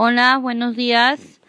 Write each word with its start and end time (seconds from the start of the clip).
Hola, 0.00 0.38
buenos 0.38 0.76
días. 0.76 1.40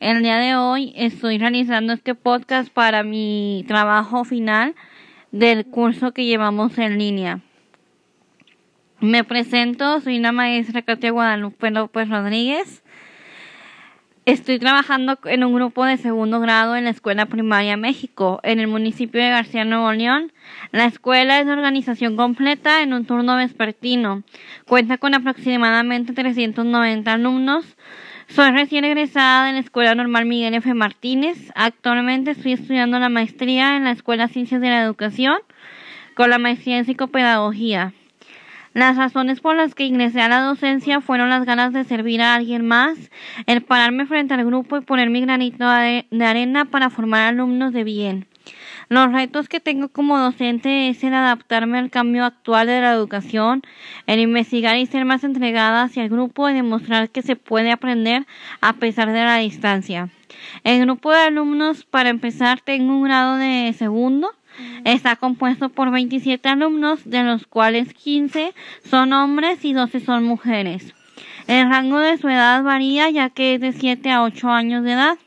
El 0.00 0.24
día 0.24 0.38
de 0.38 0.56
hoy 0.56 0.92
estoy 0.96 1.38
realizando 1.38 1.92
este 1.92 2.16
podcast 2.16 2.68
para 2.68 3.04
mi 3.04 3.64
trabajo 3.68 4.24
final 4.24 4.74
del 5.30 5.66
curso 5.66 6.10
que 6.10 6.24
llevamos 6.24 6.76
en 6.78 6.98
línea. 6.98 7.42
Me 8.98 9.22
presento, 9.22 10.00
soy 10.00 10.18
una 10.18 10.32
maestra 10.32 10.82
Katia 10.82 11.12
Guadalupe 11.12 11.70
López 11.70 12.08
Rodríguez. 12.08 12.81
Estoy 14.24 14.60
trabajando 14.60 15.18
en 15.24 15.42
un 15.42 15.52
grupo 15.52 15.84
de 15.84 15.96
segundo 15.96 16.38
grado 16.38 16.76
en 16.76 16.84
la 16.84 16.90
Escuela 16.90 17.26
Primaria 17.26 17.76
México, 17.76 18.38
en 18.44 18.60
el 18.60 18.68
municipio 18.68 19.20
de 19.20 19.30
García 19.30 19.64
Nuevo 19.64 19.92
León. 19.92 20.32
La 20.70 20.84
escuela 20.84 21.40
es 21.40 21.46
de 21.46 21.52
organización 21.52 22.16
completa 22.16 22.82
en 22.82 22.92
un 22.92 23.04
turno 23.04 23.34
vespertino. 23.34 24.22
Cuenta 24.64 24.98
con 24.98 25.16
aproximadamente 25.16 26.12
390 26.12 27.12
alumnos. 27.12 27.64
Soy 28.28 28.52
recién 28.52 28.84
egresada 28.84 29.46
de 29.46 29.54
la 29.54 29.58
Escuela 29.58 29.96
Normal 29.96 30.24
Miguel 30.26 30.54
F. 30.54 30.72
Martínez. 30.72 31.50
Actualmente 31.56 32.30
estoy 32.30 32.52
estudiando 32.52 33.00
la 33.00 33.08
maestría 33.08 33.76
en 33.76 33.82
la 33.82 33.90
Escuela 33.90 34.28
Ciencias 34.28 34.60
de 34.60 34.68
la 34.68 34.84
Educación 34.84 35.38
con 36.14 36.30
la 36.30 36.38
maestría 36.38 36.78
en 36.78 36.84
psicopedagogía. 36.84 37.92
Las 38.74 38.96
razones 38.96 39.40
por 39.40 39.54
las 39.54 39.74
que 39.74 39.84
ingresé 39.84 40.22
a 40.22 40.28
la 40.28 40.40
docencia 40.40 41.00
fueron 41.02 41.28
las 41.28 41.44
ganas 41.44 41.74
de 41.74 41.84
servir 41.84 42.22
a 42.22 42.34
alguien 42.34 42.66
más, 42.66 42.96
el 43.46 43.62
pararme 43.62 44.06
frente 44.06 44.32
al 44.32 44.46
grupo 44.46 44.78
y 44.78 44.80
poner 44.80 45.10
mi 45.10 45.20
granito 45.20 45.68
de 45.68 46.24
arena 46.24 46.64
para 46.64 46.88
formar 46.88 47.28
alumnos 47.28 47.72
de 47.74 47.84
bien. 47.84 48.26
Los 48.88 49.12
retos 49.12 49.48
que 49.48 49.60
tengo 49.60 49.88
como 49.88 50.18
docente 50.18 50.88
es 50.88 51.04
el 51.04 51.14
adaptarme 51.14 51.78
al 51.78 51.90
cambio 51.90 52.24
actual 52.24 52.66
de 52.66 52.80
la 52.80 52.92
educación, 52.92 53.62
el 54.06 54.20
investigar 54.20 54.76
y 54.76 54.86
ser 54.86 55.04
más 55.04 55.22
entregada 55.24 55.82
hacia 55.82 56.02
el 56.02 56.10
grupo 56.10 56.48
y 56.48 56.54
demostrar 56.54 57.10
que 57.10 57.22
se 57.22 57.36
puede 57.36 57.70
aprender 57.70 58.26
a 58.60 58.74
pesar 58.74 59.12
de 59.12 59.24
la 59.24 59.36
distancia. 59.36 60.08
El 60.64 60.82
grupo 60.82 61.10
de 61.10 61.18
alumnos, 61.18 61.84
para 61.84 62.08
empezar, 62.08 62.60
tengo 62.60 62.96
un 62.96 63.04
grado 63.04 63.36
de 63.36 63.74
segundo, 63.78 64.30
Está 64.84 65.16
compuesto 65.16 65.68
por 65.68 65.90
27 65.90 66.48
alumnos, 66.48 67.08
de 67.08 67.22
los 67.22 67.46
cuales 67.46 67.94
15 67.94 68.52
son 68.84 69.12
hombres 69.12 69.64
y 69.64 69.72
12 69.72 70.00
son 70.00 70.24
mujeres. 70.24 70.94
El 71.46 71.68
rango 71.68 71.98
de 71.98 72.16
su 72.18 72.28
edad 72.28 72.62
varía 72.62 73.10
ya 73.10 73.30
que 73.30 73.54
es 73.54 73.60
de 73.60 73.72
7 73.72 74.10
a 74.10 74.22
8 74.22 74.50
años 74.50 74.84
de 74.84 74.92
edad. 74.92 75.18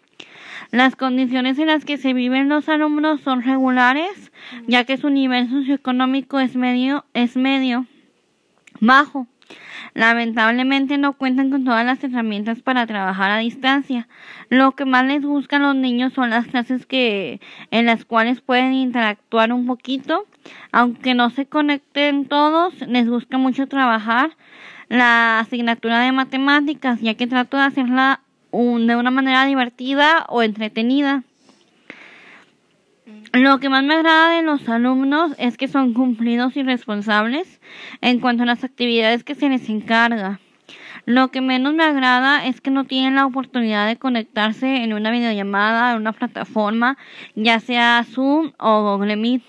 Las 0.71 0.95
condiciones 0.95 1.59
en 1.59 1.67
las 1.67 1.85
que 1.85 1.97
se 1.97 2.13
viven 2.13 2.49
los 2.49 2.67
alumnos 2.69 3.21
son 3.21 3.43
regulares, 3.43 4.31
ya 4.67 4.83
que 4.83 4.97
su 4.97 5.09
nivel 5.09 5.49
socioeconómico 5.49 6.39
es 6.39 6.55
medio, 6.55 7.05
es 7.13 7.37
medio 7.37 7.85
bajo. 8.79 9.27
Lamentablemente 9.93 10.97
no 10.97 11.13
cuentan 11.13 11.49
con 11.49 11.63
todas 11.63 11.85
las 11.85 12.03
herramientas 12.03 12.61
para 12.61 12.85
trabajar 12.85 13.31
a 13.31 13.37
distancia. 13.37 14.07
Lo 14.49 14.73
que 14.73 14.85
más 14.85 15.05
les 15.05 15.21
buscan 15.21 15.61
los 15.61 15.75
niños 15.75 16.13
son 16.13 16.29
las 16.29 16.47
clases 16.47 16.85
que 16.85 17.39
en 17.71 17.85
las 17.85 18.03
cuales 18.05 18.41
pueden 18.41 18.73
interactuar 18.73 19.53
un 19.53 19.65
poquito, 19.65 20.25
aunque 20.71 21.13
no 21.13 21.29
se 21.29 21.45
conecten 21.45 22.25
todos, 22.25 22.73
les 22.87 23.07
gusta 23.07 23.37
mucho 23.37 23.67
trabajar 23.67 24.31
la 24.89 25.39
asignatura 25.39 25.99
de 26.01 26.11
matemáticas, 26.11 27.01
ya 27.01 27.15
que 27.15 27.27
trato 27.27 27.57
de 27.57 27.63
hacerla 27.63 28.21
de 28.51 28.95
una 28.95 29.11
manera 29.11 29.45
divertida 29.45 30.25
o 30.29 30.41
entretenida. 30.41 31.23
Lo 33.35 33.59
que 33.59 33.67
más 33.67 33.83
me 33.83 33.95
agrada 33.95 34.29
de 34.29 34.43
los 34.43 34.69
alumnos 34.69 35.33
es 35.37 35.57
que 35.57 35.67
son 35.67 35.93
cumplidos 35.93 36.55
y 36.55 36.63
responsables 36.63 37.59
en 37.99 38.21
cuanto 38.21 38.43
a 38.43 38.45
las 38.45 38.63
actividades 38.63 39.25
que 39.25 39.35
se 39.35 39.49
les 39.49 39.67
encarga. 39.67 40.39
Lo 41.05 41.27
que 41.31 41.41
menos 41.41 41.73
me 41.73 41.83
agrada 41.83 42.45
es 42.45 42.61
que 42.61 42.71
no 42.71 42.85
tienen 42.85 43.15
la 43.15 43.25
oportunidad 43.25 43.87
de 43.87 43.97
conectarse 43.97 44.85
en 44.85 44.93
una 44.93 45.11
videollamada, 45.11 45.91
en 45.91 45.97
una 45.97 46.13
plataforma, 46.13 46.97
ya 47.35 47.59
sea 47.59 48.05
Zoom 48.09 48.53
o 48.57 48.83
Google 48.83 49.17
Meet. 49.17 49.43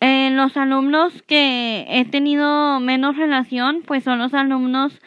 Eh, 0.00 0.28
los 0.30 0.58
alumnos 0.58 1.22
que 1.22 1.86
he 1.88 2.04
tenido 2.04 2.78
menos 2.78 3.16
relación, 3.16 3.80
pues 3.86 4.04
son 4.04 4.18
los 4.18 4.34
alumnos 4.34 5.00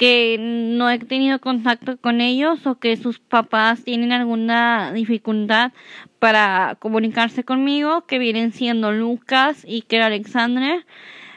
que 0.00 0.38
no 0.40 0.88
he 0.88 0.98
tenido 0.98 1.42
contacto 1.42 1.98
con 1.98 2.22
ellos 2.22 2.66
o 2.66 2.76
que 2.76 2.96
sus 2.96 3.18
papás 3.18 3.84
tienen 3.84 4.12
alguna 4.12 4.94
dificultad 4.94 5.72
para 6.18 6.78
comunicarse 6.78 7.44
conmigo, 7.44 8.06
que 8.06 8.18
vienen 8.18 8.52
siendo 8.52 8.92
Lucas, 8.92 9.66
Iker 9.66 10.00
Alexander, 10.00 10.86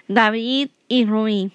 David 0.07 0.69
y 0.88 1.03
Rubí. 1.03 1.52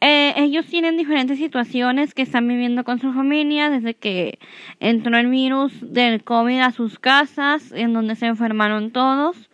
Eh, 0.00 0.34
ellos 0.38 0.66
tienen 0.66 0.96
diferentes 0.96 1.38
situaciones 1.38 2.12
que 2.12 2.22
están 2.22 2.48
viviendo 2.48 2.82
con 2.82 2.98
su 2.98 3.12
familia 3.12 3.70
desde 3.70 3.94
que 3.94 4.40
entró 4.80 5.16
el 5.16 5.28
virus 5.28 5.72
del 5.80 6.24
COVID 6.24 6.58
a 6.58 6.72
sus 6.72 6.98
casas, 6.98 7.70
en 7.70 7.92
donde 7.92 8.16
se 8.16 8.26
enfermaron 8.26 8.90
todos 8.90 9.47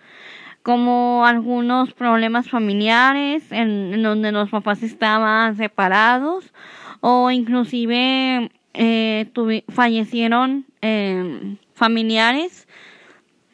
como 0.64 1.26
algunos 1.26 1.92
problemas 1.92 2.48
familiares 2.48 3.44
en, 3.52 4.02
donde 4.02 4.32
los 4.32 4.48
papás 4.48 4.82
estaban 4.82 5.58
separados 5.58 6.54
o 7.00 7.30
inclusive 7.30 8.50
eh, 8.72 9.30
fallecieron 9.69 10.64
eh, 10.80 11.58
familiares 11.75 12.66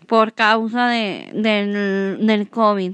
por 0.07 0.35
causa 0.35 0.87
de, 0.87 2.17
del, 2.21 2.49
COVID. 2.49 2.93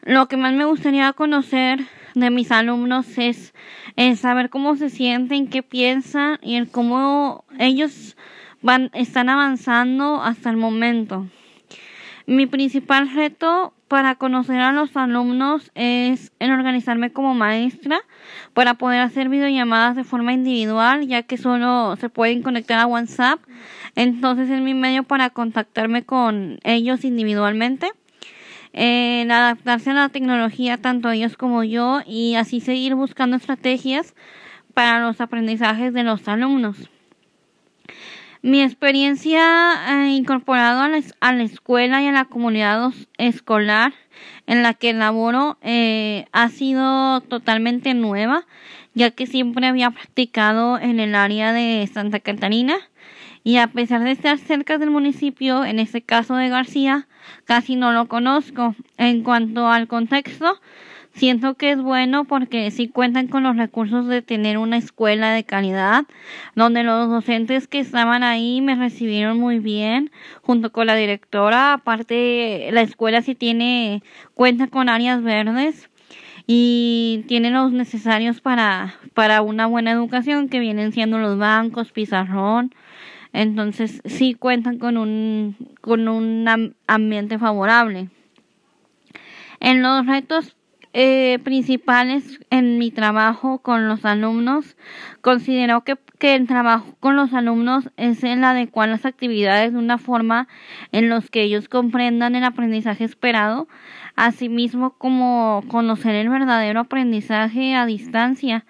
Lo 0.00 0.26
que 0.26 0.38
más 0.38 0.54
me 0.54 0.64
gustaría 0.64 1.12
conocer 1.12 1.80
de 2.14 2.30
mis 2.30 2.50
alumnos 2.50 3.18
es, 3.18 3.52
es 3.96 4.20
saber 4.20 4.48
cómo 4.48 4.76
se 4.76 4.88
sienten, 4.88 5.48
qué 5.48 5.62
piensan 5.62 6.38
y 6.40 6.56
el 6.56 6.70
cómo 6.70 7.44
ellos 7.58 8.16
van, 8.62 8.90
están 8.94 9.28
avanzando 9.28 10.22
hasta 10.22 10.48
el 10.48 10.56
momento. 10.56 11.26
Mi 12.32 12.46
principal 12.46 13.10
reto 13.14 13.74
para 13.88 14.14
conocer 14.14 14.58
a 14.58 14.72
los 14.72 14.96
alumnos 14.96 15.70
es 15.74 16.32
en 16.38 16.50
organizarme 16.50 17.12
como 17.12 17.34
maestra 17.34 18.00
para 18.54 18.72
poder 18.72 19.02
hacer 19.02 19.28
videollamadas 19.28 19.96
de 19.96 20.04
forma 20.04 20.32
individual, 20.32 21.06
ya 21.06 21.24
que 21.24 21.36
solo 21.36 21.94
se 21.96 22.08
pueden 22.08 22.42
conectar 22.42 22.78
a 22.78 22.86
WhatsApp. 22.86 23.38
Entonces 23.96 24.48
es 24.48 24.62
mi 24.62 24.72
medio 24.72 25.02
para 25.02 25.28
contactarme 25.28 26.04
con 26.04 26.58
ellos 26.64 27.04
individualmente. 27.04 27.92
En 28.72 29.30
adaptarse 29.30 29.90
a 29.90 29.94
la 29.94 30.08
tecnología 30.08 30.78
tanto 30.78 31.10
ellos 31.10 31.36
como 31.36 31.64
yo 31.64 32.00
y 32.06 32.36
así 32.36 32.62
seguir 32.62 32.94
buscando 32.94 33.36
estrategias 33.36 34.14
para 34.72 35.00
los 35.00 35.20
aprendizajes 35.20 35.92
de 35.92 36.02
los 36.02 36.26
alumnos. 36.28 36.88
Mi 38.44 38.60
experiencia 38.60 40.04
eh, 40.04 40.08
incorporado 40.08 40.80
a 40.80 40.88
la, 40.88 41.00
a 41.20 41.32
la, 41.32 41.44
escuela 41.44 42.02
y 42.02 42.08
a 42.08 42.12
la 42.12 42.24
comunidad 42.24 42.90
escolar 43.16 43.94
en 44.48 44.64
la 44.64 44.74
que 44.74 44.92
laboro 44.92 45.58
eh, 45.62 46.26
ha 46.32 46.48
sido 46.48 47.20
totalmente 47.20 47.94
nueva, 47.94 48.44
ya 48.94 49.12
que 49.12 49.28
siempre 49.28 49.68
había 49.68 49.92
practicado 49.92 50.76
en 50.76 50.98
el 50.98 51.14
área 51.14 51.52
de 51.52 51.88
Santa 51.92 52.18
Catarina 52.18 52.74
y 53.44 53.58
a 53.58 53.68
pesar 53.68 54.02
de 54.02 54.10
estar 54.10 54.36
cerca 54.38 54.76
del 54.76 54.90
municipio, 54.90 55.64
en 55.64 55.78
este 55.78 56.02
caso 56.02 56.34
de 56.34 56.48
García, 56.48 57.06
casi 57.44 57.76
no 57.76 57.92
lo 57.92 58.08
conozco. 58.08 58.74
En 58.98 59.22
cuanto 59.22 59.68
al 59.68 59.86
contexto, 59.86 60.60
Siento 61.14 61.54
que 61.54 61.72
es 61.72 61.82
bueno 61.82 62.24
porque 62.24 62.70
sí 62.70 62.88
cuentan 62.88 63.28
con 63.28 63.42
los 63.42 63.56
recursos 63.56 64.06
de 64.06 64.22
tener 64.22 64.56
una 64.56 64.78
escuela 64.78 65.32
de 65.32 65.44
calidad, 65.44 66.04
donde 66.54 66.84
los 66.84 67.10
docentes 67.10 67.68
que 67.68 67.80
estaban 67.80 68.22
ahí 68.22 68.62
me 68.62 68.76
recibieron 68.76 69.38
muy 69.38 69.58
bien, 69.58 70.10
junto 70.40 70.72
con 70.72 70.86
la 70.86 70.94
directora. 70.94 71.74
Aparte, 71.74 72.70
la 72.72 72.80
escuela 72.80 73.20
sí 73.20 73.34
tiene, 73.34 74.02
cuenta 74.34 74.68
con 74.68 74.88
áreas 74.88 75.22
verdes 75.22 75.90
y 76.46 77.24
tiene 77.28 77.50
los 77.50 77.72
necesarios 77.72 78.40
para, 78.40 78.94
para 79.12 79.42
una 79.42 79.66
buena 79.66 79.90
educación, 79.90 80.48
que 80.48 80.60
vienen 80.60 80.92
siendo 80.92 81.18
los 81.18 81.36
bancos, 81.36 81.92
pizarrón. 81.92 82.74
Entonces, 83.34 84.00
sí 84.06 84.32
cuentan 84.34 84.78
con 84.78 84.96
un, 84.96 85.56
con 85.82 86.08
un 86.08 86.74
ambiente 86.86 87.38
favorable. 87.38 88.08
En 89.60 89.82
los 89.82 90.06
retos 90.06 90.56
eh, 90.94 91.38
principales 91.42 92.40
en 92.50 92.78
mi 92.78 92.90
trabajo 92.90 93.58
con 93.58 93.88
los 93.88 94.04
alumnos, 94.04 94.76
considero 95.20 95.84
que, 95.84 95.96
que, 96.18 96.34
el 96.34 96.46
trabajo 96.46 96.96
con 97.00 97.16
los 97.16 97.32
alumnos 97.32 97.90
es 97.96 98.22
el 98.24 98.44
adecuar 98.44 98.90
las 98.90 99.06
actividades 99.06 99.72
de 99.72 99.78
una 99.78 99.98
forma 99.98 100.48
en 100.92 101.08
los 101.08 101.30
que 101.30 101.42
ellos 101.42 101.68
comprendan 101.68 102.34
el 102.34 102.44
aprendizaje 102.44 103.04
esperado, 103.04 103.68
asimismo 104.16 104.90
como 104.98 105.64
conocer 105.68 106.14
el 106.14 106.28
verdadero 106.28 106.80
aprendizaje 106.80 107.74
a 107.74 107.86
distancia. 107.86 108.64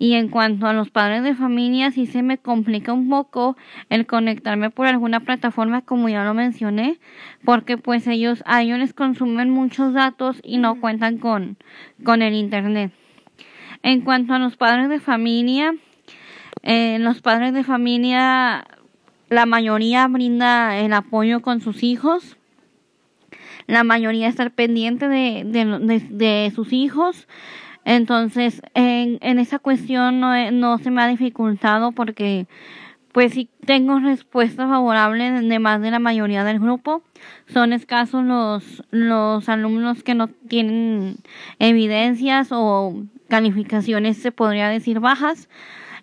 Y 0.00 0.14
en 0.14 0.28
cuanto 0.28 0.66
a 0.66 0.72
los 0.72 0.88
padres 0.88 1.22
de 1.22 1.34
familia, 1.34 1.90
sí 1.90 2.06
se 2.06 2.22
me 2.22 2.38
complica 2.38 2.94
un 2.94 3.10
poco 3.10 3.58
el 3.90 4.06
conectarme 4.06 4.70
por 4.70 4.86
alguna 4.86 5.20
plataforma, 5.20 5.82
como 5.82 6.08
ya 6.08 6.24
lo 6.24 6.32
mencioné, 6.32 6.98
porque 7.44 7.76
pues 7.76 8.06
ellos, 8.06 8.42
a 8.46 8.62
ellos 8.62 8.78
les 8.78 8.94
consumen 8.94 9.50
muchos 9.50 9.92
datos 9.92 10.40
y 10.42 10.56
no 10.56 10.80
cuentan 10.80 11.18
con, 11.18 11.58
con 12.02 12.22
el 12.22 12.32
internet. 12.32 12.92
En 13.82 14.00
cuanto 14.00 14.32
a 14.32 14.38
los 14.38 14.56
padres 14.56 14.88
de 14.88 15.00
familia, 15.00 15.74
eh, 16.62 16.96
los 16.98 17.20
padres 17.20 17.52
de 17.52 17.62
familia, 17.62 18.64
la 19.28 19.44
mayoría 19.44 20.08
brinda 20.08 20.78
el 20.78 20.94
apoyo 20.94 21.42
con 21.42 21.60
sus 21.60 21.82
hijos. 21.82 22.38
La 23.66 23.84
mayoría 23.84 24.28
está 24.28 24.48
pendiente 24.48 25.08
de, 25.08 25.42
de, 25.44 26.00
de, 26.08 26.52
sus 26.54 26.72
hijos. 26.72 27.28
Entonces, 27.90 28.62
en, 28.74 29.18
en 29.20 29.40
esa 29.40 29.58
cuestión 29.58 30.20
no, 30.20 30.78
se 30.78 30.92
me 30.92 31.02
ha 31.02 31.08
dificultado 31.08 31.90
porque 31.90 32.46
pues 33.10 33.32
sí 33.32 33.50
tengo 33.66 33.98
respuestas 33.98 34.68
favorables 34.68 35.48
de 35.48 35.58
más 35.58 35.80
de 35.82 35.90
la 35.90 35.98
mayoría 35.98 36.44
del 36.44 36.60
grupo. 36.60 37.02
Son 37.48 37.72
escasos 37.72 38.22
los, 38.22 38.84
los 38.92 39.48
alumnos 39.48 40.04
que 40.04 40.14
no 40.14 40.28
tienen 40.28 41.16
evidencias 41.58 42.50
o 42.52 42.94
calificaciones, 43.28 44.18
se 44.18 44.30
podría 44.30 44.68
decir, 44.68 45.00
bajas. 45.00 45.48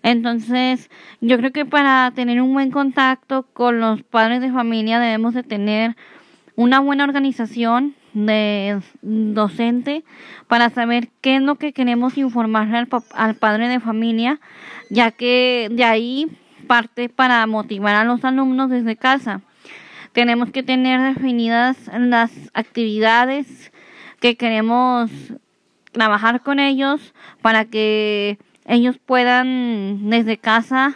Entonces, 0.03 0.89
yo 1.21 1.37
creo 1.37 1.53
que 1.53 1.65
para 1.65 2.11
tener 2.13 2.41
un 2.41 2.51
buen 2.51 2.69
contacto 2.69 3.43
con 3.53 3.79
los 3.79 4.03
padres 4.03 4.41
de 4.41 4.51
familia 4.51 4.99
debemos 4.99 5.33
de 5.33 5.43
tener 5.43 5.95
una 6.57 6.81
buena 6.81 7.05
organización 7.05 7.95
de 8.25 8.79
docente 9.01 10.03
para 10.47 10.69
saber 10.69 11.09
qué 11.21 11.35
es 11.35 11.41
lo 11.41 11.55
que 11.55 11.73
queremos 11.73 12.17
informarle 12.17 12.77
al, 12.77 12.87
al 13.13 13.35
padre 13.35 13.67
de 13.67 13.79
familia, 13.79 14.39
ya 14.89 15.11
que 15.11 15.69
de 15.71 15.83
ahí 15.83 16.27
parte 16.67 17.09
para 17.09 17.45
motivar 17.45 17.95
a 17.95 18.03
los 18.03 18.23
alumnos 18.25 18.69
desde 18.69 18.95
casa. 18.95 19.41
Tenemos 20.13 20.51
que 20.51 20.63
tener 20.63 21.13
definidas 21.13 21.77
las 21.93 22.31
actividades 22.53 23.71
que 24.19 24.35
queremos 24.35 25.11
trabajar 25.91 26.41
con 26.41 26.59
ellos 26.59 27.13
para 27.41 27.65
que 27.65 28.39
ellos 28.65 28.97
puedan 28.97 30.09
desde 30.09 30.37
casa 30.37 30.95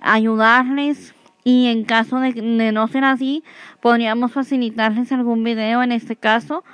ayudarles 0.00 1.15
y 1.46 1.68
en 1.68 1.84
caso 1.84 2.18
de, 2.18 2.32
no 2.72 2.88
ser 2.88 3.04
así 3.04 3.44
podríamos 3.80 4.32
facilitarles 4.32 5.12
algún 5.12 5.44
video 5.44 5.80
en 5.84 5.92
este 5.92 6.16
caso. 6.16 6.64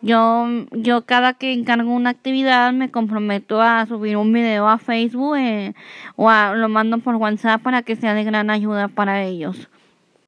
Yo 0.00 0.46
yo 0.72 1.04
cada 1.04 1.34
que 1.34 1.52
encargo 1.52 1.92
una 1.92 2.10
actividad 2.10 2.72
me 2.72 2.90
comprometo 2.90 3.60
a 3.60 3.84
subir 3.86 4.16
un 4.16 4.32
video 4.32 4.68
a 4.68 4.78
Facebook 4.78 5.36
eh, 5.36 5.74
o 6.16 6.30
lo 6.54 6.68
mando 6.70 6.98
por 6.98 7.16
WhatsApp 7.16 7.60
para 7.62 7.82
que 7.82 7.94
sea 7.94 8.14
de 8.14 8.24
gran 8.24 8.48
ayuda 8.48 8.88
para 8.88 9.22
ellos 9.22 9.68